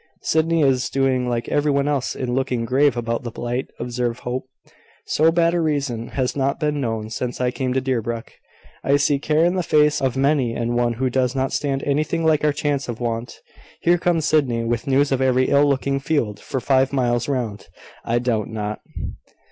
"Sydney 0.23 0.63
is 0.63 0.89
doing 0.89 1.29
like 1.29 1.47
every 1.49 1.69
one 1.71 1.87
else 1.87 2.15
in 2.15 2.33
looking 2.33 2.65
grave 2.65 2.97
about 2.97 3.21
the 3.21 3.29
blight," 3.29 3.69
observed 3.77 4.21
Hope. 4.21 4.47
"So 5.05 5.31
bad 5.31 5.53
a 5.53 5.63
season 5.63 6.07
has 6.07 6.35
not 6.35 6.59
been 6.59 6.81
known 6.81 7.11
since 7.11 7.39
I 7.39 7.51
came 7.51 7.71
to 7.73 7.81
Deerbrook. 7.81 8.31
I 8.83 8.95
see 8.95 9.19
care 9.19 9.45
in 9.45 9.53
the 9.53 9.61
face 9.61 10.01
of 10.01 10.17
many 10.17 10.55
an 10.55 10.73
one 10.73 10.93
who 10.93 11.11
does 11.11 11.35
not 11.35 11.53
stand 11.53 11.83
anything 11.83 12.25
like 12.25 12.43
our 12.43 12.51
chance 12.51 12.87
of 12.89 12.99
want. 12.99 13.41
Here 13.81 13.99
comes 13.99 14.25
Sydney, 14.25 14.63
with 14.63 14.87
news 14.87 15.11
of 15.11 15.21
every 15.21 15.49
ill 15.49 15.69
looking 15.69 15.99
field 15.99 16.39
for 16.39 16.59
five 16.59 16.91
miles 16.91 17.29
round, 17.29 17.67
I 18.03 18.17
doubt 18.17 18.47
not." 18.49 18.81